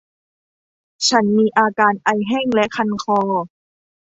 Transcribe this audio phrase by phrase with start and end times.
[1.09, 3.19] ฉันมีอาการไอแห้ง และ คันคอ